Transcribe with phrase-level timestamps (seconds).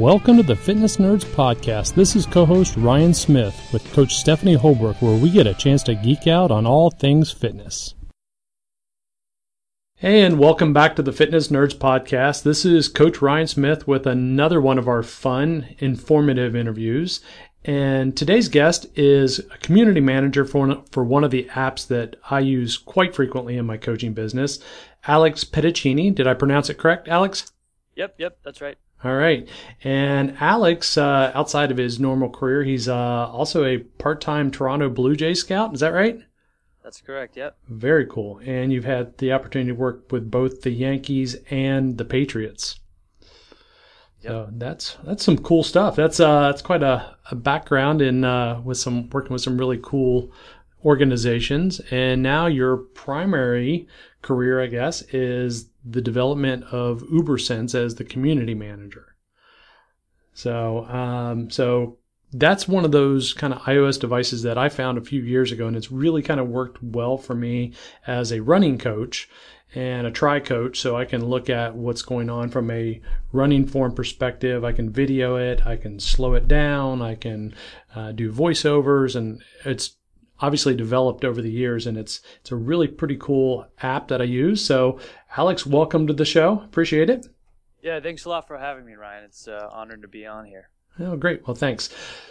[0.00, 1.92] Welcome to the Fitness Nerds Podcast.
[1.92, 5.82] This is co host Ryan Smith with Coach Stephanie Holbrook, where we get a chance
[5.82, 7.94] to geek out on all things fitness.
[9.96, 12.44] Hey, and welcome back to the Fitness Nerds Podcast.
[12.44, 17.20] This is Coach Ryan Smith with another one of our fun, informative interviews.
[17.66, 22.16] And today's guest is a community manager for one, for one of the apps that
[22.30, 24.60] I use quite frequently in my coaching business,
[25.06, 26.14] Alex Petticini.
[26.14, 27.52] Did I pronounce it correct, Alex?
[27.96, 28.78] Yep, yep, that's right.
[29.02, 29.48] All right.
[29.82, 34.90] And Alex, uh, outside of his normal career, he's uh, also a part time Toronto
[34.90, 35.72] Blue Jay scout.
[35.72, 36.20] Is that right?
[36.84, 37.56] That's correct, yep.
[37.68, 38.40] Very cool.
[38.44, 42.80] And you've had the opportunity to work with both the Yankees and the Patriots.
[44.22, 44.32] Yep.
[44.32, 45.96] So that's that's some cool stuff.
[45.96, 49.78] That's uh that's quite a, a background in uh, with some working with some really
[49.82, 50.32] cool
[50.84, 51.80] organizations.
[51.90, 53.86] And now your primary
[54.22, 59.16] career, I guess, is the development of UberSense as the community manager.
[60.34, 61.98] So, um, so
[62.32, 65.66] that's one of those kind of iOS devices that I found a few years ago,
[65.66, 67.72] and it's really kind of worked well for me
[68.06, 69.28] as a running coach
[69.74, 70.80] and a tri coach.
[70.80, 73.00] So I can look at what's going on from a
[73.32, 74.64] running form perspective.
[74.64, 77.54] I can video it, I can slow it down, I can
[77.94, 79.96] uh, do voiceovers, and it's
[80.40, 84.24] obviously developed over the years and it's it's a really pretty cool app that I
[84.24, 84.64] use.
[84.64, 84.98] So
[85.36, 86.62] Alex, welcome to the show.
[86.64, 87.26] Appreciate it.
[87.82, 89.24] Yeah, thanks a lot for having me, Ryan.
[89.24, 90.68] It's an uh, honored to be on here.
[90.98, 91.46] Oh, great.
[91.46, 91.88] Well, thanks.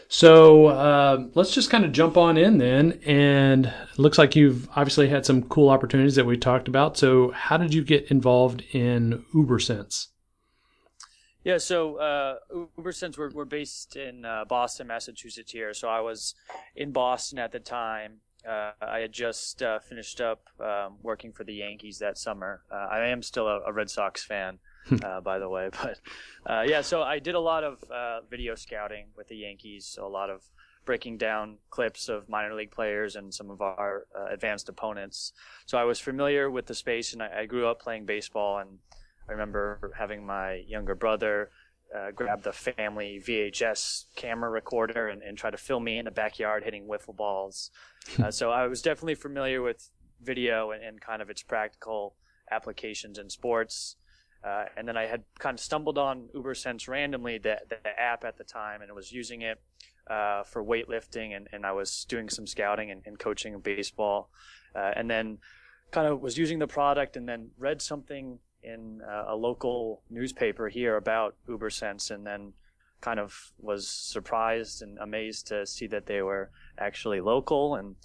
[0.09, 2.99] So uh, let's just kind of jump on in then.
[3.05, 6.97] And it looks like you've obviously had some cool opportunities that we talked about.
[6.97, 10.07] So, how did you get involved in UberSense?
[11.49, 12.35] Yeah, so uh,
[12.77, 15.73] UberSense we're, we're based in uh, Boston, Massachusetts here.
[15.73, 16.35] So I was
[16.75, 18.17] in Boston at the time.
[18.47, 22.61] Uh, I had just uh, finished up um, working for the Yankees that summer.
[22.71, 24.59] Uh, I am still a, a Red Sox fan,
[25.03, 25.71] uh, by the way.
[25.71, 25.99] But
[26.45, 29.87] uh, yeah, so I did a lot of uh, video scouting with the Yankees.
[29.87, 30.43] So a lot of
[30.85, 35.33] breaking down clips of minor league players and some of our advanced opponents.
[35.65, 38.77] So I was familiar with the space, and I, I grew up playing baseball and
[39.29, 41.51] I remember having my younger brother
[41.95, 46.11] uh, grab the family VHS camera recorder and, and, try to film me in the
[46.11, 47.71] backyard hitting wiffle balls.
[48.23, 49.89] uh, so I was definitely familiar with
[50.21, 52.15] video and, and kind of its practical
[52.51, 53.95] applications in sports.
[54.43, 58.37] Uh, and then I had kind of stumbled on UberSense randomly, the, the app at
[58.37, 59.59] the time, and was using it
[60.09, 64.29] uh, for weightlifting, and, and I was doing some scouting and, and coaching baseball.
[64.75, 65.39] Uh, and then
[65.91, 70.69] kind of was using the product and then read something in uh, a local newspaper
[70.69, 72.53] here about UberSense, and then
[73.01, 77.75] kind of was surprised and amazed to see that they were actually local.
[77.75, 77.95] And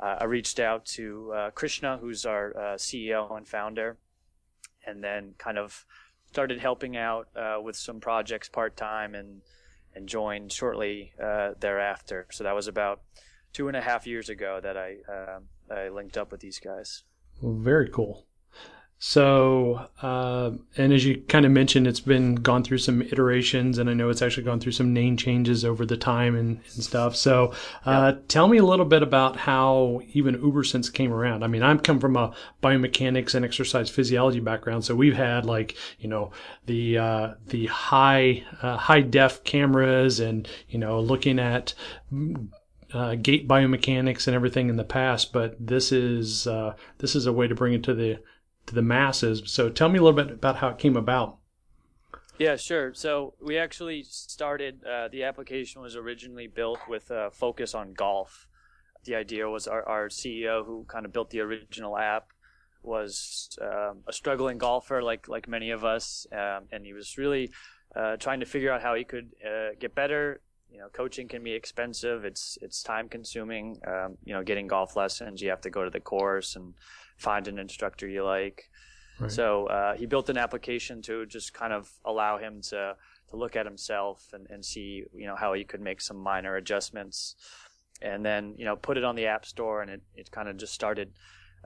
[0.00, 3.98] uh, I reached out to uh, Krishna, who's our uh, CEO and founder,
[4.86, 5.84] and then kind of
[6.30, 9.42] started helping out uh, with some projects part time and
[9.94, 12.26] and joined shortly uh, thereafter.
[12.30, 13.00] So that was about
[13.52, 14.98] two and a half years ago that I
[15.70, 17.02] I linked up with these guys.
[17.42, 18.27] Very cool.
[19.00, 23.88] So, uh, and as you kind of mentioned, it's been gone through some iterations, and
[23.88, 27.14] I know it's actually gone through some name changes over the time and, and stuff.
[27.14, 27.54] So,
[27.86, 31.44] uh, tell me a little bit about how even UberSense came around.
[31.44, 35.76] I mean, I'm come from a biomechanics and exercise physiology background, so we've had like
[36.00, 36.32] you know
[36.66, 41.72] the uh, the high uh, high def cameras, and you know looking at
[42.92, 47.32] uh, gait biomechanics and everything in the past, but this is uh, this is a
[47.32, 48.18] way to bring it to the
[48.68, 49.42] to the masses.
[49.46, 51.38] So tell me a little bit about how it came about.
[52.38, 52.94] Yeah, sure.
[52.94, 58.46] So we actually started, uh, the application was originally built with a focus on golf.
[59.04, 62.28] The idea was our, our CEO, who kind of built the original app,
[62.82, 66.28] was um, a struggling golfer like, like many of us.
[66.32, 67.50] Um, and he was really
[67.96, 70.40] uh, trying to figure out how he could uh, get better.
[70.70, 72.26] You know, coaching can be expensive.
[72.26, 73.80] It's it's time consuming.
[73.86, 76.74] Um, you know, getting golf lessons, you have to go to the course and
[77.18, 78.70] find an instructor you like.
[79.20, 79.30] Right.
[79.30, 82.96] So uh, he built an application to just kind of allow him to
[83.30, 86.56] to look at himself and, and see you know how he could make some minor
[86.56, 87.34] adjustments,
[88.00, 90.56] and then you know put it on the app store, and it, it kind of
[90.56, 91.12] just started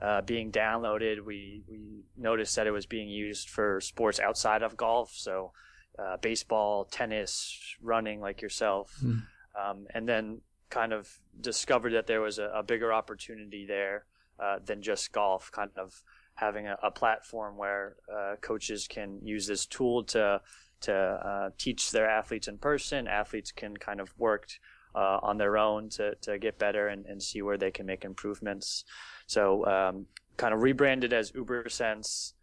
[0.01, 1.23] uh, being downloaded.
[1.23, 5.51] We we noticed that it was being used for sports outside of golf, so
[5.99, 9.21] uh, baseball, tennis, running, like yourself, mm.
[9.61, 10.41] um, and then
[10.71, 11.07] kind of
[11.39, 14.05] discovered that there was a, a bigger opportunity there
[14.39, 15.51] uh, than just golf.
[15.51, 16.03] Kind of
[16.35, 20.41] having a, a platform where uh, coaches can use this tool to
[20.81, 23.07] to uh, teach their athletes in person.
[23.07, 24.47] Athletes can kind of work
[24.95, 28.05] uh, on their own to, to get better and, and see where they can make
[28.05, 28.83] improvements.
[29.27, 30.05] So, um,
[30.37, 32.33] kind of rebranded as UberSense.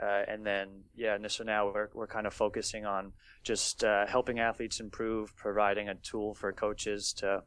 [0.00, 4.06] Uh, and then, yeah, and so now we're, we're kind of focusing on just uh,
[4.06, 7.42] helping athletes improve, providing a tool for coaches to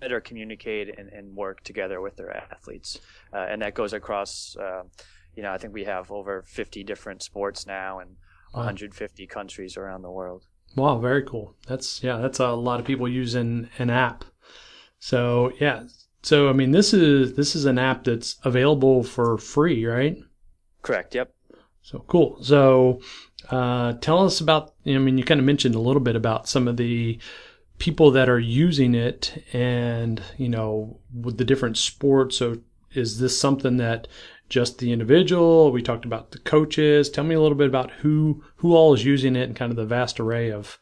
[0.00, 3.00] better communicate and, and work together with their athletes.
[3.32, 4.82] Uh, and that goes across, uh,
[5.34, 8.16] you know, I think we have over 50 different sports now and
[8.54, 8.60] wow.
[8.60, 10.46] 150 countries around the world.
[10.76, 11.56] Wow, very cool.
[11.66, 14.24] That's, yeah, that's a lot of people using an app.
[14.98, 15.84] So, yeah.
[16.22, 20.18] So, I mean, this is, this is an app that's available for free, right?
[20.82, 21.14] Correct.
[21.14, 21.32] Yep.
[21.82, 22.42] So cool.
[22.42, 23.00] So,
[23.50, 26.68] uh, tell us about, I mean, you kind of mentioned a little bit about some
[26.68, 27.18] of the
[27.80, 32.36] people that are using it and, you know, with the different sports.
[32.36, 32.58] So,
[32.92, 34.06] is this something that
[34.48, 35.72] just the individual?
[35.72, 37.08] We talked about the coaches.
[37.08, 39.76] Tell me a little bit about who, who all is using it and kind of
[39.76, 40.78] the vast array of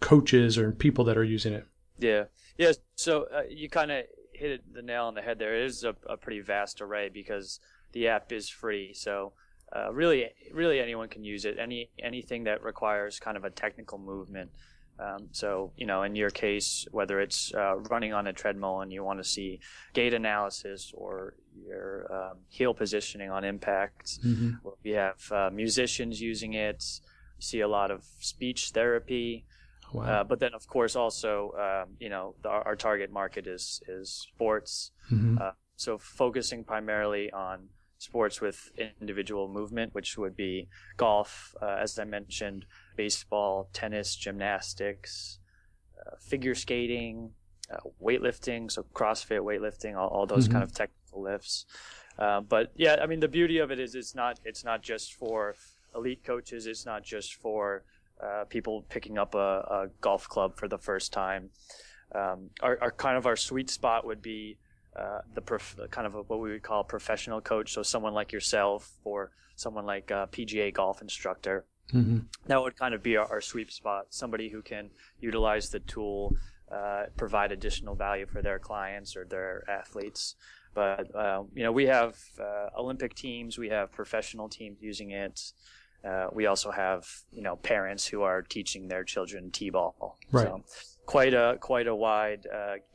[0.00, 1.66] coaches or people that are using it.
[1.98, 2.24] Yeah.
[2.58, 2.72] Yeah.
[2.96, 5.54] So, uh, you kind of hit the nail on the head there.
[5.54, 7.60] It is a, a pretty vast array because
[7.92, 8.92] the app is free.
[8.92, 9.32] So,
[9.74, 11.58] uh, really, really anyone can use it.
[11.58, 14.50] Any anything that requires kind of a technical movement.
[14.98, 18.92] Um, so, you know, in your case, whether it's uh, running on a treadmill and
[18.92, 19.60] you want to see
[19.92, 21.34] gait analysis or
[21.66, 24.52] your um, heel positioning on impact, mm-hmm.
[24.84, 26.84] we have uh, musicians using it.
[27.38, 29.44] You see a lot of speech therapy.
[29.92, 30.02] Wow.
[30.02, 33.80] Uh, but then, of course, also, um, you know, the, our, our, target market is
[33.86, 34.90] is sports.
[35.12, 35.38] Mm-hmm.
[35.40, 38.70] Uh, so, focusing primarily on sports with
[39.00, 42.66] individual movement, which would be golf, uh, as I mentioned,
[42.96, 45.38] baseball, tennis, gymnastics,
[46.00, 47.30] uh, figure skating,
[47.70, 50.54] uh, weightlifting, so CrossFit weightlifting, all, all those mm-hmm.
[50.54, 51.66] kind of technical lifts.
[52.18, 55.14] Uh, but yeah, I mean, the beauty of it is it's not it's not just
[55.14, 55.54] for
[55.94, 56.66] elite coaches.
[56.66, 57.84] It's not just for
[58.22, 61.50] uh, people picking up a, a, golf club for the first time.
[62.14, 64.56] Um, our, our kind of our sweet spot would be
[64.98, 67.72] uh, the prof- kind of a, what we would call a professional coach.
[67.72, 71.66] So someone like yourself or someone like a PGA golf instructor.
[71.92, 72.18] Mm-hmm.
[72.46, 74.06] That would kind of be our, our, sweet spot.
[74.10, 74.90] Somebody who can
[75.20, 76.34] utilize the tool,
[76.70, 80.34] uh, provide additional value for their clients or their athletes.
[80.74, 85.52] But uh, you know, we have uh, Olympic teams, we have professional teams using it.
[86.04, 90.18] Uh, we also have you know parents who are teaching their children t-ball.
[90.30, 90.46] Right.
[90.46, 90.64] So
[91.06, 92.46] quite a quite a wide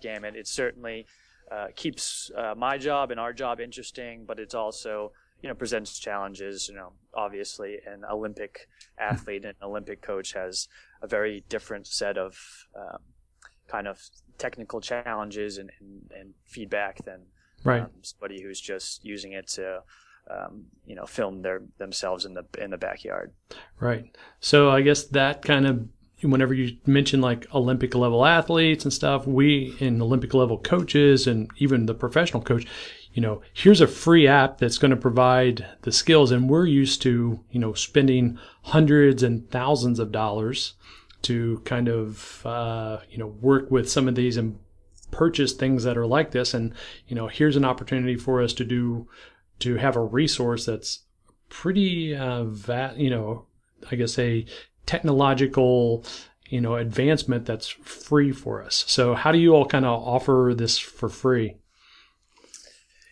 [0.01, 0.35] gamut.
[0.35, 1.07] It certainly
[1.51, 5.11] uh, keeps uh, my job and our job interesting, but it's also
[5.41, 6.67] you know presents challenges.
[6.69, 8.67] You know, obviously, an Olympic
[8.97, 10.67] athlete and an Olympic coach has
[11.01, 12.38] a very different set of
[12.75, 12.99] um,
[13.67, 14.01] kind of
[14.38, 17.21] technical challenges and, and, and feedback than
[17.63, 17.83] right.
[17.83, 19.81] um, somebody who's just using it to
[20.29, 23.31] um, you know film their themselves in the in the backyard.
[23.79, 24.05] Right.
[24.39, 25.88] So I guess that kind of
[26.23, 31.49] whenever you mention like Olympic level athletes and stuff, we in Olympic level coaches and
[31.57, 32.67] even the professional coach,
[33.13, 36.31] you know, here's a free app that's going to provide the skills.
[36.31, 40.74] And we're used to, you know, spending hundreds and thousands of dollars
[41.24, 44.58] to kind of, uh, you know, work with some of these and
[45.12, 46.54] purchase things that are like this.
[46.54, 46.74] And,
[47.08, 49.08] you know, here's an opportunity for us to do,
[49.60, 51.00] to have a resource that's
[51.50, 53.46] pretty, uh, va- you know,
[53.92, 54.46] I guess a
[54.86, 56.06] technological
[56.50, 60.54] you know advancement that's free for us so how do you all kind of offer
[60.56, 61.56] this for free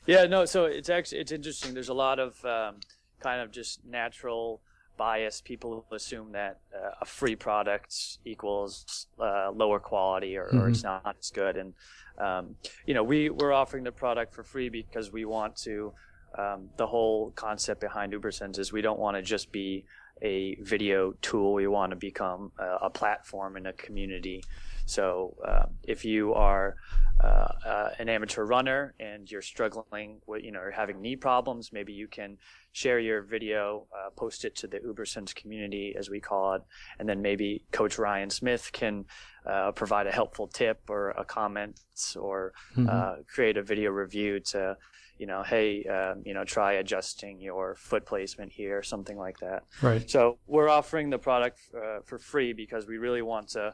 [0.09, 2.75] yeah no so it's actually it's interesting there's a lot of um,
[3.21, 4.61] kind of just natural
[4.97, 10.59] bias people assume that uh, a free product equals uh, lower quality or, mm-hmm.
[10.59, 11.73] or, it's not as good and
[12.17, 12.55] um,
[12.85, 15.93] you know we we're offering the product for free because we want to
[16.37, 19.85] um, the whole concept behind ubersense is we don't want to just be
[20.21, 21.53] a video tool.
[21.53, 24.43] We want to become a, a platform and a community.
[24.89, 26.75] So uh, if you are
[27.23, 27.27] uh,
[27.65, 31.93] uh, an amateur runner and you're struggling with, you know, or having knee problems, maybe
[31.93, 32.37] you can
[32.71, 36.61] share your video, uh, post it to the UberSense community, as we call it,
[36.97, 39.05] and then maybe Coach Ryan Smith can
[39.45, 41.79] uh, provide a helpful tip or a comment
[42.17, 42.89] or mm-hmm.
[42.89, 44.77] Uh, create a video review to
[45.19, 49.63] you know, hey, um, you know, try adjusting your foot placement here, something like that.
[49.81, 50.09] Right.
[50.09, 53.73] So we're offering the product uh, for free because we really want to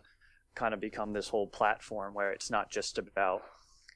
[0.55, 3.41] kind of become this whole platform where it's not just about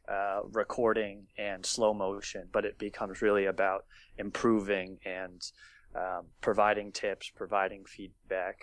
[0.07, 3.85] uh, recording and slow motion, but it becomes really about
[4.17, 5.41] improving and
[5.95, 8.57] um, providing tips, providing feedback,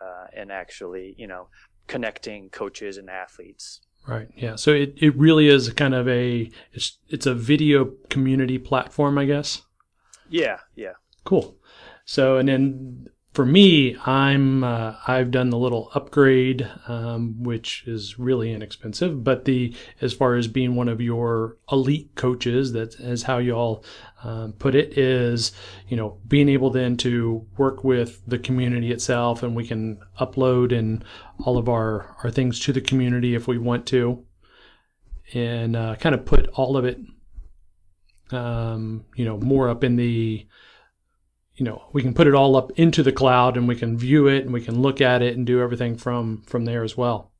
[0.00, 1.48] uh, and actually, you know,
[1.86, 3.80] connecting coaches and athletes.
[4.06, 4.28] Right.
[4.36, 4.56] Yeah.
[4.56, 9.24] So it, it really is kind of a it's it's a video community platform, I
[9.24, 9.62] guess.
[10.28, 10.58] Yeah.
[10.76, 10.94] Yeah.
[11.24, 11.56] Cool.
[12.04, 18.18] So and then for me, I'm uh, I've done the little upgrade, um, which is
[18.18, 19.22] really inexpensive.
[19.22, 23.52] But the as far as being one of your elite coaches, that is how you
[23.52, 23.84] all
[24.24, 25.52] um, put it, is
[25.86, 30.76] you know being able then to work with the community itself, and we can upload
[30.76, 31.04] and
[31.44, 34.24] all of our our things to the community if we want to,
[35.32, 36.98] and uh, kind of put all of it,
[38.32, 40.44] um, you know, more up in the
[41.58, 44.26] you know we can put it all up into the cloud and we can view
[44.26, 47.32] it and we can look at it and do everything from from there as well.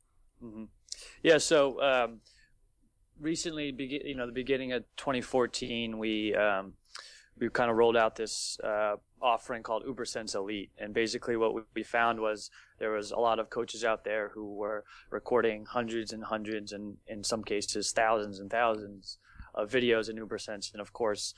[0.43, 0.65] Mm-hmm.
[1.23, 2.21] yeah so um,
[3.19, 6.73] recently you know the beginning of 2014 we um,
[7.39, 10.71] we kind of rolled out this uh, offering called ubersense elite.
[10.77, 12.49] And basically what we found was
[12.79, 16.97] there was a lot of coaches out there who were recording hundreds and hundreds and
[17.07, 19.17] in some cases thousands and thousands
[19.53, 20.71] of videos in ubersense.
[20.71, 21.33] And of course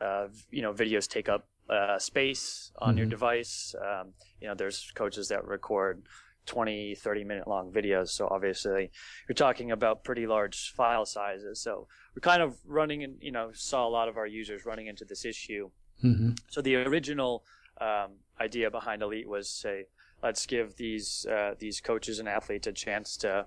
[0.00, 2.98] uh, you know videos take up uh, space on mm-hmm.
[2.98, 3.74] your device.
[3.80, 6.02] Um, you know, there's coaches that record
[6.46, 8.08] 20, 30 minute long videos.
[8.10, 8.90] So obviously,
[9.28, 11.60] you're talking about pretty large file sizes.
[11.60, 14.86] So we're kind of running and, you know, saw a lot of our users running
[14.86, 15.70] into this issue.
[16.02, 16.32] Mm-hmm.
[16.48, 17.44] So the original
[17.80, 19.86] um, idea behind Elite was say,
[20.22, 23.46] let's give these uh, these coaches and athletes a chance to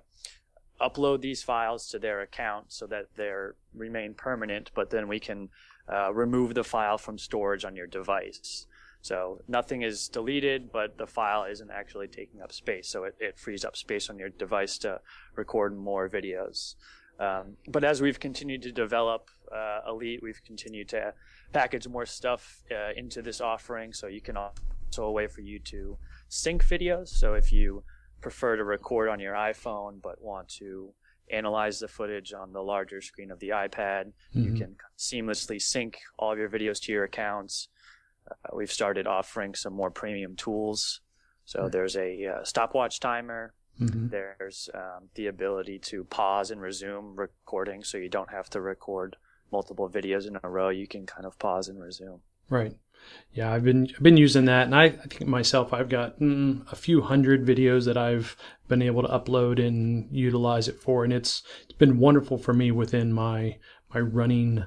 [0.79, 3.31] upload these files to their account so that they
[3.73, 5.49] remain permanent, but then we can
[5.91, 8.67] uh, remove the file from storage on your device.
[9.01, 12.89] So nothing is deleted, but the file isn't actually taking up space.
[12.89, 14.99] So it, it frees up space on your device to
[15.35, 16.75] record more videos.
[17.19, 21.13] Um, but as we've continued to develop uh, Elite, we've continued to
[21.53, 23.93] package more stuff uh, into this offering.
[23.93, 27.09] So you can also a way for you to sync videos.
[27.09, 27.83] So if you
[28.21, 30.93] prefer to record on your iPhone but want to
[31.31, 34.11] analyze the footage on the larger screen of the iPad.
[34.35, 34.43] Mm-hmm.
[34.43, 37.67] You can seamlessly sync all of your videos to your accounts.
[38.29, 41.01] Uh, we've started offering some more premium tools.
[41.45, 41.71] So right.
[41.71, 43.53] there's a uh, stopwatch timer.
[43.79, 44.09] Mm-hmm.
[44.09, 49.15] There's um, the ability to pause and resume recording, so you don't have to record
[49.51, 50.69] multiple videos in a row.
[50.69, 52.19] You can kind of pause and resume.
[52.49, 52.75] Right.
[53.33, 56.69] Yeah, I've been I've been using that, and I, I think myself I've got mm,
[56.71, 58.35] a few hundred videos that I've
[58.67, 62.71] been able to upload and utilize it for, and it's it's been wonderful for me
[62.71, 63.57] within my
[63.93, 64.63] my running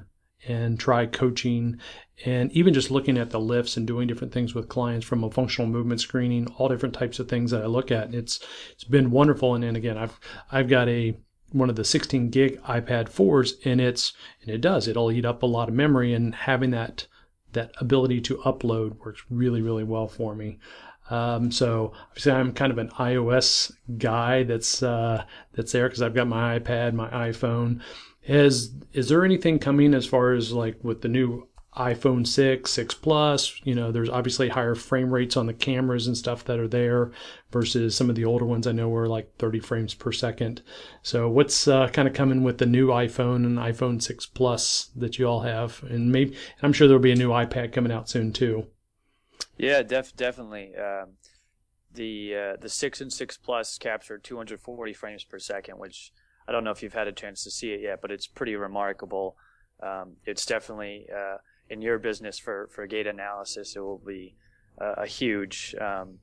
[0.49, 1.79] and tri coaching
[2.25, 5.31] and even just looking at the lifts and doing different things with clients from a
[5.31, 8.41] functional movement screening all different types of things that i look at and it's
[8.73, 10.19] it's been wonderful and, then again i've
[10.51, 11.17] i've got a
[11.51, 15.43] one of the 16 gig ipad 4s and it's and it does it'll eat up
[15.43, 17.07] a lot of memory and having that
[17.53, 20.59] that ability to upload works really, really well for me.
[21.11, 26.15] Um, so obviously I'm kind of an iOS guy that's uh, that's there because I've
[26.15, 27.81] got my iPad, my iPhone.
[28.25, 32.95] Is is there anything coming as far as like with the new iPhone 6, 6
[32.95, 36.69] Plus, you know, there's obviously higher frame rates on the cameras and stuff that are
[36.69, 37.13] there
[37.51, 40.61] versus some of the older ones I know were like 30 frames per second.
[41.03, 45.19] So what's uh, kind of coming with the new iPhone and iPhone 6 Plus that
[45.19, 45.83] you all have?
[45.85, 48.67] And maybe I'm sure there'll be a new iPad coming out soon too.
[49.57, 50.75] Yeah, def- definitely.
[50.77, 51.15] Um,
[51.95, 56.13] the uh, the 6 and 6 Plus capture 240 frames per second, which
[56.47, 58.57] I don't know if you've had a chance to see it yet, but it's pretty
[58.57, 59.37] remarkable.
[59.83, 61.39] Um, it's definitely uh,
[61.73, 64.37] in your business for, for gait analysis, it will be
[64.79, 66.19] a, a huge, um,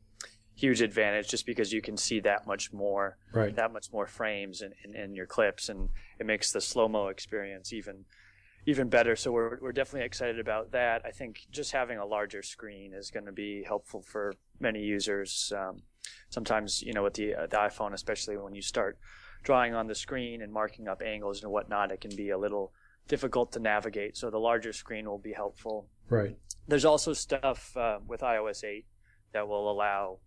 [0.56, 3.56] huge advantage just because you can see that much more, right.
[3.56, 5.89] that much more frames in, in, in your clips, and
[6.20, 8.06] it makes the slow mo experience even
[8.65, 9.15] even better.
[9.15, 11.01] So we're we're definitely excited about that.
[11.06, 15.51] I think just having a larger screen is going to be helpful for many users.
[15.56, 15.82] Um,
[16.29, 19.00] sometimes you know with the uh, the iPhone, especially when you start
[19.44, 22.74] drawing on the screen and marking up angles and whatnot, it can be a little
[23.10, 24.16] difficult to navigate.
[24.16, 25.89] So the larger screen will be helpful.
[26.08, 26.38] Right.
[26.68, 28.86] There's also stuff uh, with iOS 8
[29.34, 30.20] that will allow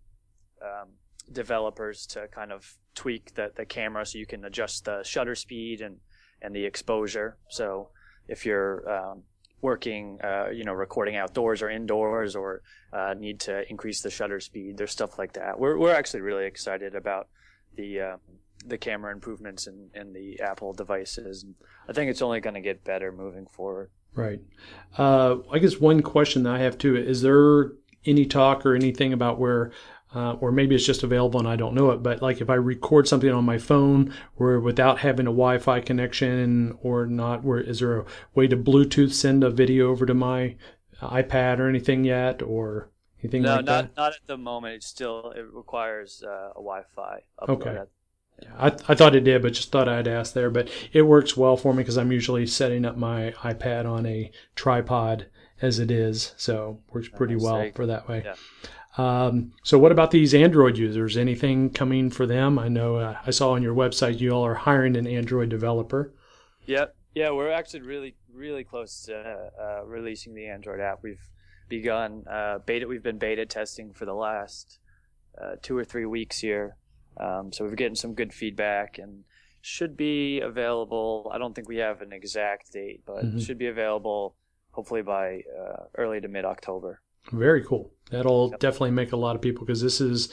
[0.60, 0.90] um,
[1.32, 5.80] developers to kind of tweak the, the camera so you can adjust the shutter speed
[5.80, 5.96] and,
[6.42, 7.38] and the exposure.
[7.48, 7.88] So
[8.28, 9.22] if you're um,
[9.60, 12.62] working, uh, you know, recording outdoors or indoors or
[12.92, 15.58] uh, need to increase the shutter speed, there's stuff like that.
[15.58, 17.28] We're, we're actually really excited about
[17.76, 18.20] the um,
[18.66, 21.44] the camera improvements in, in the Apple devices.
[21.88, 23.90] I think it's only going to get better moving forward.
[24.14, 24.40] Right.
[24.96, 27.72] Uh, I guess one question that I have too is there
[28.04, 29.72] any talk or anything about where,
[30.14, 32.54] uh, or maybe it's just available and I don't know it, but like if I
[32.54, 37.60] record something on my phone where without having a Wi Fi connection or not, where
[37.60, 38.04] is there a
[38.34, 40.56] way to Bluetooth send a video over to my
[41.00, 42.90] iPad or anything yet or
[43.22, 43.96] anything no, like not, that?
[43.96, 44.74] not at the moment.
[44.74, 47.20] It still it requires uh, a Wi Fi.
[47.48, 47.78] Okay.
[48.58, 50.50] I, I thought it did, but just thought I'd ask there.
[50.50, 54.30] But it works well for me because I'm usually setting up my iPad on a
[54.54, 55.26] tripod
[55.60, 56.34] as it is.
[56.36, 58.22] So works pretty well for that way.
[58.24, 58.34] Yeah.
[58.98, 61.16] Um, so what about these Android users?
[61.16, 62.58] Anything coming for them?
[62.58, 66.12] I know uh, I saw on your website you all are hiring an Android developer.
[66.66, 66.94] Yep.
[67.14, 71.00] Yeah, we're actually really, really close to uh, releasing the Android app.
[71.02, 71.20] We've
[71.68, 72.86] begun uh, beta.
[72.86, 74.78] We've been beta testing for the last
[75.40, 76.76] uh, two or three weeks here,
[77.18, 79.24] um, so we're getting some good feedback and
[79.60, 81.30] should be available.
[81.32, 83.40] I don't think we have an exact date, but Mhm.
[83.40, 84.34] should be available
[84.72, 87.00] hopefully by uh, early to mid October.
[87.30, 87.92] Very cool.
[88.10, 88.60] That'll Yep.
[88.60, 90.28] definitely make a lot of people because this is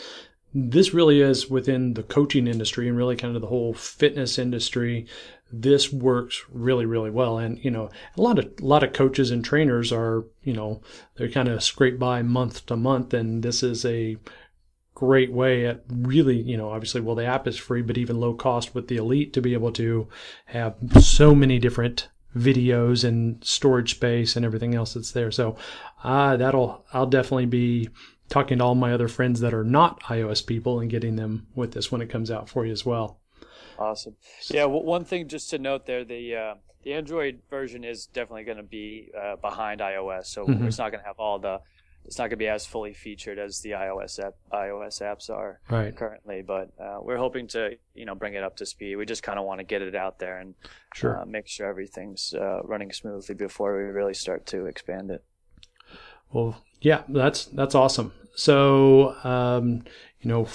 [0.51, 5.05] this really is within the coaching industry and really kind of the whole fitness industry.
[5.51, 7.38] This works really, really well.
[7.38, 10.81] And you know, a lot of a lot of coaches and trainers are, you know,
[11.15, 14.17] they're kind of scrape by month to month, and this is a
[15.00, 18.34] great way at really, you know, obviously, well, the app is free, but even low
[18.34, 20.08] cost with the elite to be able to
[20.48, 25.32] have so many different videos and storage space and everything else that's there.
[25.32, 25.56] So,
[26.03, 27.89] uh, that'll, I'll definitely be
[28.27, 31.72] talking to all my other friends that are not iOS people and getting them with
[31.72, 33.20] this when it comes out for you as well.
[33.79, 34.15] Awesome.
[34.50, 36.53] Yeah, w- one thing just to note there, the uh,
[36.84, 40.68] the Android version is definitely going to be uh, behind iOS, so Mhm.
[40.68, 41.60] it's not going to have all the.
[42.10, 45.60] It's not going to be as fully featured as the iOS app, iOS apps are
[45.70, 45.96] Right.
[45.96, 48.96] currently, but uh, we're hoping to you know bring it up to speed.
[48.96, 50.56] We just kind of want to get it out there and
[50.96, 51.22] Sure.
[51.22, 55.24] uh, make sure everything's uh, running smoothly before we really start to expand it.
[56.34, 58.12] Well, yeah, that's that's awesome.
[58.34, 59.84] So, um,
[60.20, 60.48] you know,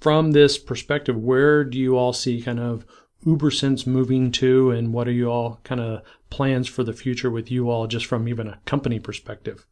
[0.00, 2.86] from this perspective, where do you all see kind of
[3.26, 7.50] UberSense moving to, and what are you all kind of plans for the future with
[7.50, 9.66] you all, just from even a company perspective?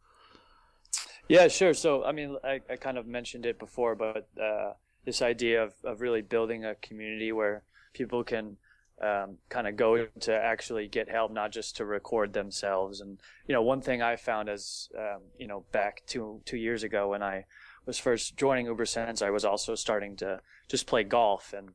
[1.29, 1.75] Yeah, sure.
[1.75, 4.73] So, I mean, I, I kind of mentioned it before, but uh,
[5.05, 7.63] this idea of, of really building a community where
[7.95, 8.57] people can
[9.01, 13.01] um, kind of go to actually get help, not just to record themselves.
[13.01, 16.83] And, you know, one thing I found as, um, you know, back two, two years
[16.83, 17.45] ago when I
[17.87, 21.53] was first joining Uber UberSense, I was also starting to just play golf.
[21.57, 21.71] And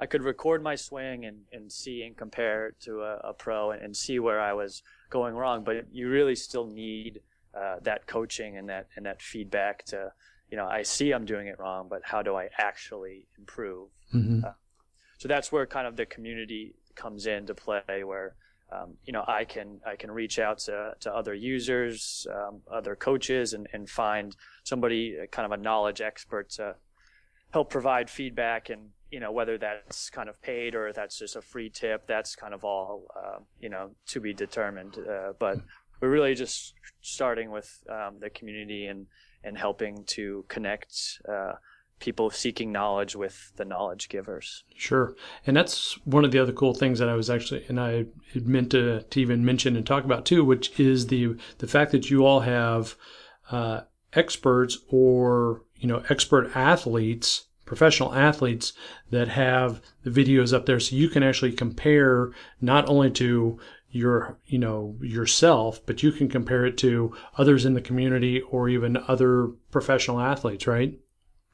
[0.00, 3.82] I could record my swing and, and see and compare to a, a pro and,
[3.82, 5.62] and see where I was going wrong.
[5.62, 7.20] But you really still need
[7.56, 10.12] uh, that coaching and that and that feedback to
[10.50, 13.88] you know I see I'm doing it wrong, but how do I actually improve?
[14.10, 14.40] hmm
[15.18, 18.34] So that's where kind of the community comes into play, where
[18.72, 22.96] um, you know I can I can reach out to, to other users, um, other
[22.96, 26.76] coaches, and, and find somebody uh, kind of a knowledge expert to
[27.52, 31.40] help provide feedback and you know whether that's kind of paid or that's just a
[31.40, 35.58] free tip that's kind of all uh, you know to be determined uh, but
[36.04, 39.06] we're really just starting with um, the community and
[39.42, 41.52] and helping to connect uh,
[41.98, 45.14] people seeking knowledge with the knowledge givers Sure.
[45.46, 48.46] And that's one of the other cool things that I was actually, and I had
[48.46, 52.10] meant to, to even mention and talk about too, which is the, the fact that
[52.10, 52.96] you all have,
[53.50, 58.72] uh, experts or, you know, expert athletes, professional athletes
[59.10, 60.80] that have the videos up there.
[60.80, 63.58] So you can actually compare not only to
[63.94, 68.68] your, you know, yourself, but you can compare it to others in the community or
[68.68, 70.98] even other professional athletes, right?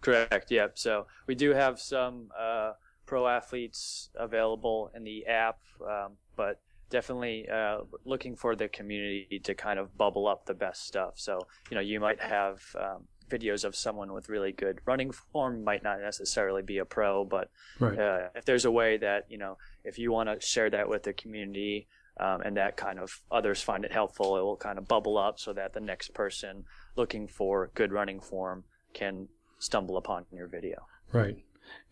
[0.00, 0.50] Correct.
[0.50, 0.78] Yep.
[0.78, 2.72] So we do have some uh,
[3.04, 9.54] pro athletes available in the app, um, but definitely uh, looking for the community to
[9.54, 11.14] kind of bubble up the best stuff.
[11.16, 15.62] So you know, you might have um, videos of someone with really good running form,
[15.62, 17.98] might not necessarily be a pro, but Right.
[17.98, 21.02] uh, if there's a way that you know, if you want to share that with
[21.02, 21.86] the community.
[22.20, 24.36] Um, and that kind of others find it helpful.
[24.36, 26.64] It will kind of bubble up so that the next person
[26.96, 29.28] looking for good running form can
[29.58, 30.86] stumble upon your video.
[31.12, 31.38] Right.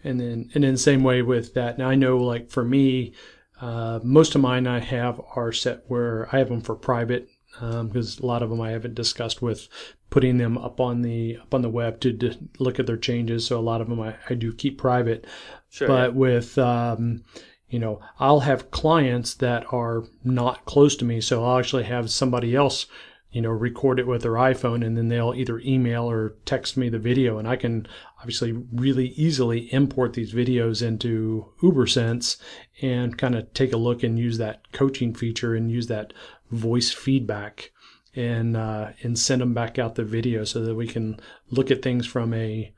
[0.05, 3.15] And then, and in the same way with that, now I know like for me,
[3.61, 7.29] uh, most of mine I have are set where I have them for private
[7.61, 9.69] because a lot of them I haven't discussed with
[10.11, 13.47] putting them up on the up on the web to, to look at their changes.
[13.47, 15.27] So a lot of them I, I do keep private.
[15.71, 15.89] Sure.
[15.89, 17.25] But with um,
[17.69, 22.11] you know, I'll have clients that are not close to me, so I'll actually have
[22.11, 22.87] somebody else,
[23.31, 26.89] you know, record it with their iPhone, and then they'll either email or text me
[26.89, 27.87] the video, and I can
[28.21, 32.39] obviously really easily import these videos into UberSense
[32.81, 36.15] and kind of take a look and use that coaching feature and use that
[36.51, 37.71] voice feedback
[38.17, 41.83] and uh, and send them back out the video so that we can look at
[41.83, 42.73] things from a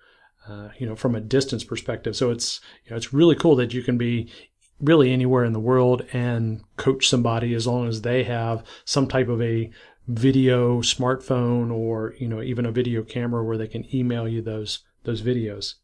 [0.48, 2.16] uh, you know from a distance perspective.
[2.16, 4.30] So it's you know it's really cool that you can be
[4.80, 9.28] really anywhere in the world and coach somebody as long as they have some type
[9.28, 9.70] of a
[10.08, 14.80] video smartphone or you know even a video camera where they can email you those
[15.04, 15.74] those videos.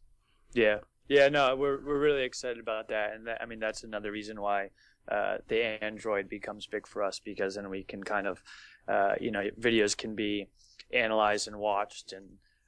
[0.53, 4.11] Yeah, yeah, no, we're we're really excited about that, and that, I mean that's another
[4.11, 4.69] reason why
[5.09, 8.41] uh, the Android becomes big for us because then we can kind of
[8.87, 10.47] uh, you know, videos can be
[10.93, 12.25] analyzed and watched and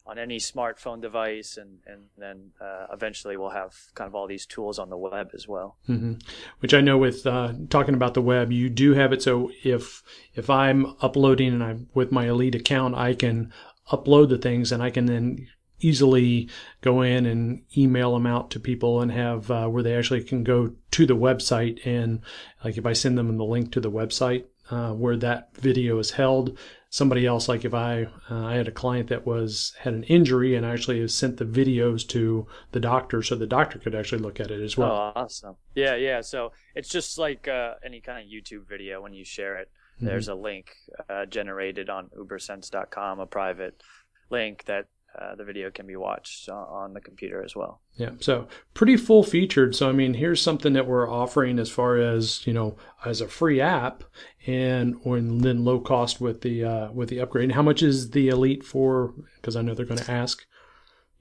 [0.10, 4.46] on any smartphone device, and and then uh, eventually we'll have kind of all these
[4.46, 5.78] tools on the web as well.
[5.88, 6.14] Mm-hmm.
[6.60, 9.22] Which I know with uh, talking about the web, you do have it.
[9.22, 10.02] So if
[10.34, 13.54] if I'm uploading and I'm with my Elite account, I can
[13.92, 15.48] upload the things and I can then
[15.82, 16.50] easily
[16.82, 20.44] go in and email them out to people and have uh, where they actually can
[20.44, 22.22] go to the website and
[22.66, 26.12] like if I send them the link to the website uh, where that video is
[26.12, 26.58] held
[26.90, 30.56] somebody else like if i uh, i had a client that was had an injury
[30.56, 34.52] and actually sent the videos to the doctor so the doctor could actually look at
[34.52, 34.92] it as well.
[34.92, 35.56] Oh awesome.
[35.76, 36.22] Yeah yeah.
[36.22, 39.70] So it's just like uh, any kind of youtube video when you share it.
[39.98, 40.06] Mm-hmm.
[40.08, 40.72] there's a link
[41.10, 43.84] uh, generated on ubersense.com a private
[44.30, 47.82] link that uh, the video can be watched on the computer as well.
[47.96, 49.76] Yeah, so pretty full featured.
[49.76, 53.28] So I mean, here's something that we're offering as far as you know as a
[53.28, 54.04] free app,
[54.46, 57.46] and or then low cost with the uh, with the upgrade.
[57.46, 59.14] And how much is the Elite for?
[59.36, 60.46] Because I know they're going to ask.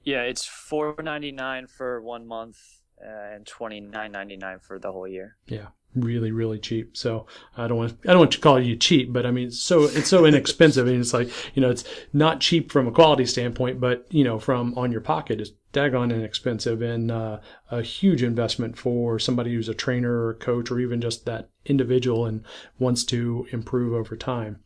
[0.03, 2.57] Yeah, it's four ninety nine for one month
[3.03, 5.35] uh, and twenty nine ninety nine for the whole year.
[5.47, 6.95] Yeah, really really cheap.
[6.95, 7.25] So
[7.57, 10.09] i don't want i don't want to call you cheap but i mean so it's
[10.09, 10.87] so inexpensive.
[10.87, 14.39] And it's like you know it's not cheap from a quality standpoint but you know
[14.39, 16.81] from on your pocket it's daggone inexpensive.
[16.81, 17.39] And uh,
[17.71, 22.25] a huge investment for somebody who's a trainer or coach or even just that individual
[22.25, 22.43] and
[22.77, 24.59] wants to improve over time.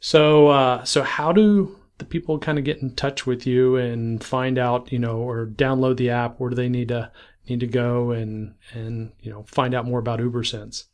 [0.00, 4.22] So uh, so how do the people kind of get in touch with you and
[4.22, 6.38] find out you know or download the app?
[6.38, 7.10] Where do they need to
[7.48, 10.84] need to go and and you know find out more about UberSense?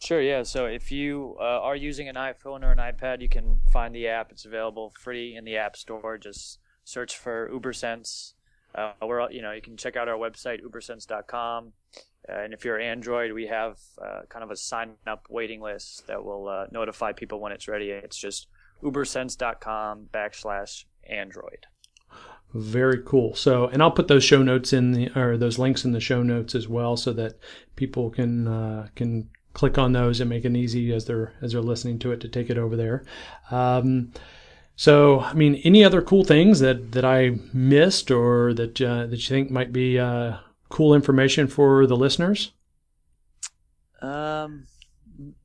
[0.00, 0.42] Sure, yeah.
[0.42, 4.08] So if you uh, are using an iPhone or an iPad, you can find the
[4.08, 4.30] app.
[4.30, 6.18] It's available free in the App Store.
[6.18, 8.34] Just search for UberSense.
[8.74, 11.72] Uh, we're, you know, you can check out our website, ubersense.com.
[12.28, 16.06] Uh, and if you're Android, we have uh, kind of a sign up waiting list
[16.06, 17.90] that will uh, notify people when it's ready.
[17.90, 18.46] It's just
[18.82, 21.66] ubersense.com backslash Android.
[22.54, 23.34] Very cool.
[23.34, 26.22] So, and I'll put those show notes in the or those links in the show
[26.22, 27.38] notes as well, so that
[27.76, 31.60] people can uh, can click on those and make it easy as they're as they're
[31.60, 33.04] listening to it to take it over there.
[33.50, 34.12] Um,
[34.76, 39.16] so, I mean, any other cool things that that I missed or that uh, that
[39.16, 40.38] you think might be uh,
[40.70, 42.52] cool information for the listeners?
[44.00, 44.68] Um,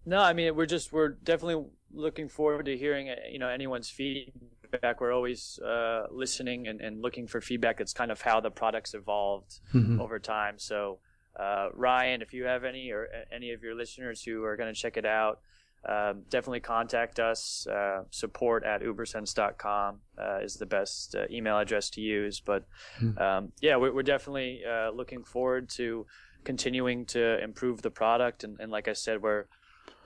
[0.05, 4.52] no, I mean, we're just we're definitely looking forward to hearing you know anyone's feedback
[4.73, 5.01] feedback.
[5.01, 7.79] We're always uh, listening and, and, looking for feedback.
[7.79, 10.01] It's kind of how the product's evolved mm-hmm.
[10.01, 10.55] over time.
[10.57, 10.99] So,
[11.39, 14.79] uh, Ryan, if you have any or any of your listeners who are going to
[14.79, 15.39] check it out,
[15.85, 17.67] um, definitely contact us.
[17.67, 22.39] Uh, support at ubersense.com uh, is the best uh, email address to use.
[22.39, 22.65] But
[23.01, 23.21] mm-hmm.
[23.21, 26.05] um, yeah, we're, we're definitely uh, looking forward to
[26.43, 28.43] continuing to improve the product.
[28.43, 29.45] And, and like I said, we're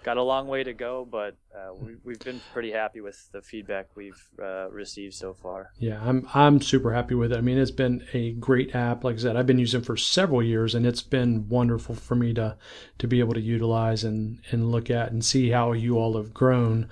[0.04, 3.42] got a long way to go, but uh, we, have been pretty happy with the
[3.42, 5.72] feedback we've uh, received so far.
[5.80, 7.38] Yeah, I'm I'm super happy with it.
[7.38, 9.04] I mean, it's been a great app.
[9.04, 12.34] Like I said, I've been using for several years, and it's been wonderful for me
[12.36, 12.58] to
[13.00, 16.34] to be able to utilize and and look at and see how you all have
[16.34, 16.90] grown.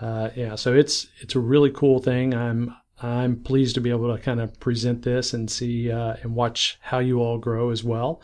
[0.00, 2.34] Uh, yeah, so it's it's a really cool thing.
[2.34, 6.34] I'm I'm pleased to be able to kind of present this and see uh, and
[6.34, 8.22] watch how you all grow as well.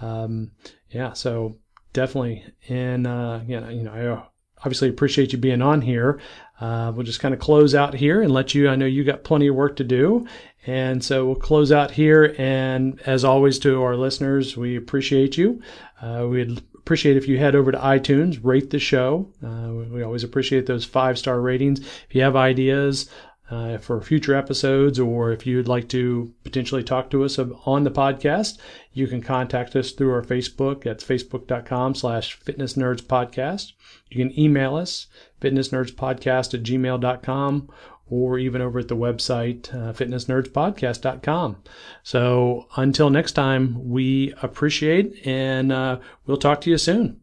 [0.00, 0.52] Um,
[0.90, 1.58] yeah, so
[1.92, 2.44] definitely.
[2.68, 4.22] And uh, know, you know, I uh,
[4.58, 6.20] obviously appreciate you being on here.
[6.60, 8.68] Uh, we'll just kind of close out here and let you.
[8.68, 10.26] I know you got plenty of work to do,
[10.66, 12.34] and so we'll close out here.
[12.38, 15.62] And as always, to our listeners, we appreciate you.
[16.02, 19.30] Uh, we'd appreciate if you head over to iTunes, rate the show.
[19.44, 21.80] Uh, we always appreciate those five star ratings.
[21.80, 23.08] If you have ideas
[23.50, 27.90] uh, for future episodes, or if you'd like to potentially talk to us on the
[27.90, 28.58] podcast,
[28.92, 30.84] you can contact us through our Facebook.
[30.84, 33.72] That's facebook.com slash fitness nerds podcast.
[34.08, 35.08] You can email us,
[35.40, 37.70] fitnessnerdspodcast at gmail.com,
[38.06, 41.56] or even over at the website, uh, fitnessnerdspodcast.com.
[42.02, 47.20] So until next time, we appreciate and uh, we'll talk to you soon.